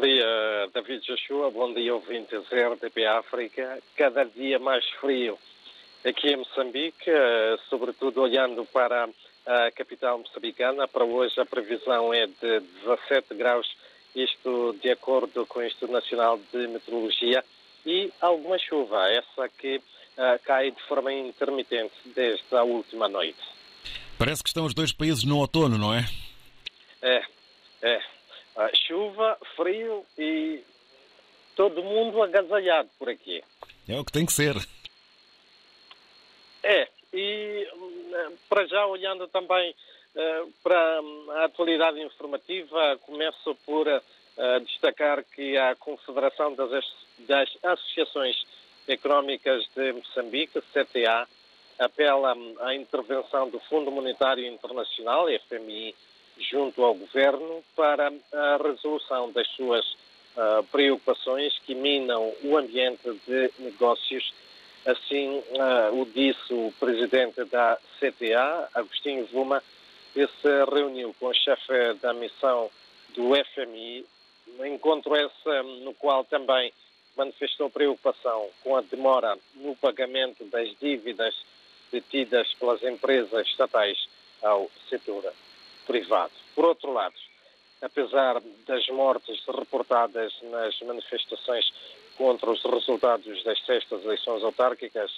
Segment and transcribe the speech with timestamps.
[0.00, 1.50] Bom dia, David Joshua.
[1.50, 3.82] Bom dia, ouvintes RTP África.
[3.94, 5.38] Cada dia mais frio
[6.02, 9.10] aqui em Moçambique, eh, sobretudo olhando para
[9.44, 10.88] a capital moçambicana.
[10.88, 13.76] Para hoje a previsão é de 17 graus,
[14.16, 17.44] isto de acordo com o Instituto Nacional de Meteorologia,
[17.84, 23.36] e alguma chuva, essa que uh, cai de forma intermitente desde a última noite.
[24.16, 26.08] Parece que estão os dois países no outono, não é?
[27.02, 27.22] É,
[27.82, 28.19] é.
[28.60, 30.62] Uh, chuva, frio e
[31.56, 33.42] todo mundo agasalhado por aqui.
[33.88, 34.54] É o que tem que ser.
[36.62, 39.74] É, e hum, para já olhando também
[40.14, 41.00] uh, para
[41.38, 46.70] a atualidade informativa, começo por uh, destacar que a Confederação das,
[47.20, 48.44] das Associações
[48.86, 51.26] Económicas de Moçambique, CTA,
[51.78, 55.94] apela hum, à intervenção do Fundo Monetário Internacional, FMI,
[56.40, 59.84] junto ao Governo para a resolução das suas
[60.36, 64.32] uh, preocupações que minam o ambiente de negócios.
[64.86, 69.62] Assim uh, o disse o presidente da CTA, Agostinho Vuma,
[70.14, 72.70] que se reuniu com o chefe da missão
[73.14, 74.06] do FMI,
[74.66, 76.72] encontro esse no qual também
[77.16, 81.34] manifestou preocupação com a demora no pagamento das dívidas
[81.92, 84.08] detidas pelas empresas estatais
[84.42, 85.32] ao setor
[85.86, 86.32] privado.
[86.54, 87.14] Por outro lado,
[87.82, 91.72] apesar das mortes reportadas nas manifestações
[92.16, 95.10] contra os resultados das sextas eleições autárquicas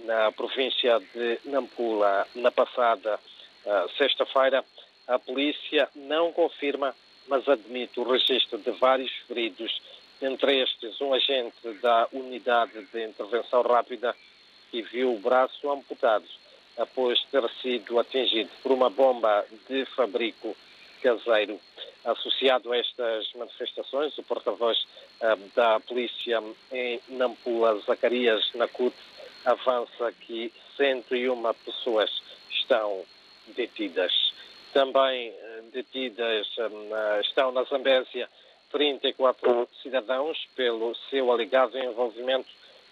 [0.00, 3.18] na província de Nampula na passada
[3.64, 4.64] uh, sexta-feira,
[5.08, 6.94] a polícia não confirma,
[7.26, 9.80] mas admite o registro de vários feridos,
[10.20, 14.14] entre estes um agente da unidade de intervenção rápida
[14.70, 16.24] que viu o braço amputado
[16.76, 20.56] após ter sido atingido por uma bomba de fabrico
[21.02, 21.60] caseiro.
[22.04, 24.78] Associado a estas manifestações, o porta-voz
[25.20, 28.94] uh, da polícia em Nampula, Zacarias Nakut,
[29.44, 32.10] avança que 101 pessoas
[32.50, 33.04] estão
[33.56, 34.12] detidas.
[34.72, 38.28] Também uh, detidas uh, estão na Zambésia
[38.70, 42.48] 34 cidadãos pelo seu alegado envolvimento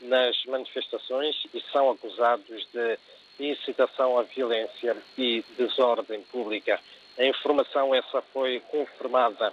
[0.00, 2.98] nas manifestações e são acusados de
[3.38, 6.80] incitação à violência e desordem pública.
[7.18, 9.52] A informação essa foi confirmada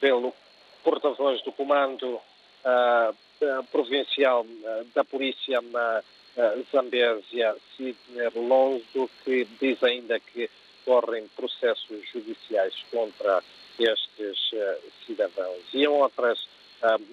[0.00, 0.34] pelo
[0.82, 6.02] porta-voz do Comando uh, Provincial uh, da Polícia na
[6.36, 10.50] uh, Zambésia, Sidney Lonzo, que diz ainda que
[10.84, 13.42] correm processos judiciais contra
[13.78, 14.50] estes
[15.06, 15.62] cidadãos.
[15.72, 16.48] E em outras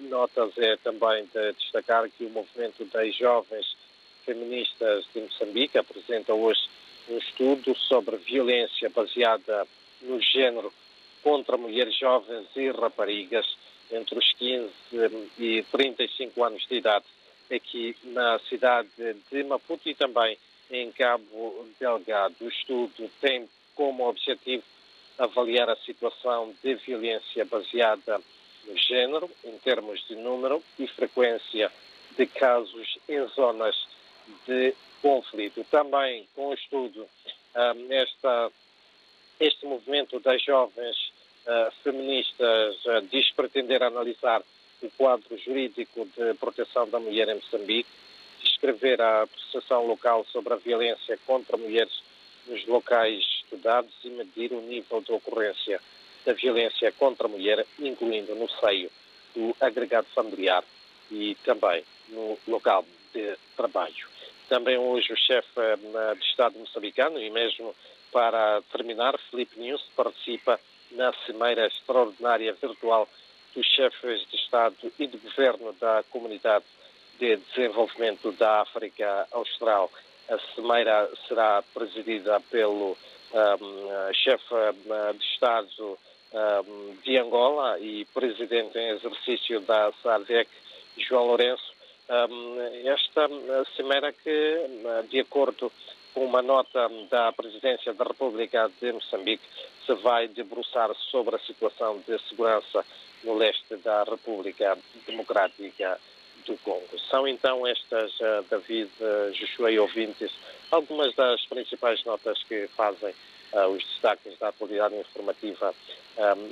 [0.08, 3.76] notas é também de destacar que o movimento das jovens
[4.24, 6.60] feministas de Moçambique apresenta hoje
[7.08, 9.66] um estudo sobre violência baseada
[10.02, 10.72] no género
[11.22, 13.46] contra mulheres jovens e raparigas
[13.90, 14.70] entre os 15
[15.38, 17.04] e 35 anos de idade
[17.52, 18.88] aqui na cidade
[19.30, 20.38] de Maputo e também
[20.70, 22.36] em Cabo Delgado.
[22.40, 24.62] O estudo tem como objetivo
[25.18, 28.20] avaliar a situação de violência baseada
[28.66, 31.70] no género, em termos de número e frequência
[32.16, 33.76] de casos em zonas
[34.46, 35.64] de conflito.
[35.70, 37.06] Também com o estudo,
[37.90, 38.50] esta
[39.40, 41.12] este movimento das jovens
[41.46, 44.42] uh, feministas uh, diz pretender analisar
[44.82, 47.88] o quadro jurídico de proteção da mulher em Moçambique,
[48.42, 52.02] descrever a percepção local sobre a violência contra mulheres
[52.46, 55.80] nos locais estudados e medir o nível de ocorrência
[56.24, 58.90] da violência contra a mulher, incluindo no seio
[59.34, 60.62] do agregado familiar
[61.10, 64.08] e também no local de trabalho.
[64.50, 67.72] Também hoje o chefe uh, de Estado moçambicano e mesmo
[68.10, 70.58] para terminar, Felipe News participa
[70.90, 73.08] na Cimeira Extraordinária Virtual
[73.54, 76.64] dos Chefes de Estado e de Governo da Comunidade
[77.20, 79.88] de Desenvolvimento da África Austral.
[80.28, 82.98] A Cimeira será presidida pelo
[83.32, 84.54] um, chefe
[85.16, 85.96] de Estado
[86.32, 90.50] um, de Angola e presidente em exercício da SADEC,
[90.98, 91.69] João Lourenço.
[92.84, 93.28] Esta
[93.76, 94.66] cimeira que,
[95.08, 95.70] de acordo
[96.12, 99.44] com uma nota da Presidência da República de Moçambique,
[99.86, 102.84] se vai debruçar sobre a situação de segurança
[103.22, 104.76] no leste da República
[105.06, 106.00] Democrática
[106.46, 106.98] do Congo.
[107.10, 110.32] São então estas, uh, David, uh, Joshua e ouvintes,
[110.70, 113.14] algumas das principais notas que fazem
[113.70, 115.74] os destaques da atualidade informativa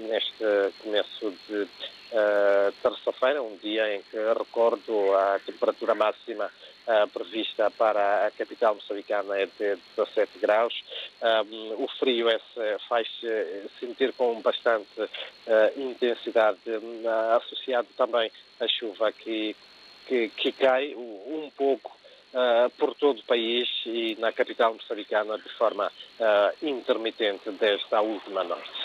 [0.08, 0.44] neste
[0.82, 1.68] começo de
[2.82, 6.50] terça-feira, um dia em que recordo a temperatura máxima
[7.12, 10.74] prevista para a capital moçambicana é de 17 graus.
[11.76, 12.38] o frio é,
[12.88, 13.06] faz
[13.78, 14.88] sentir com bastante
[15.76, 16.58] intensidade,
[17.36, 19.54] associado também à chuva que,
[20.06, 25.48] que, que cai um pouco Uh, por todo o país e na capital moçambicana de
[25.56, 25.86] forma
[26.20, 28.78] uh, intermitente desde a última noite.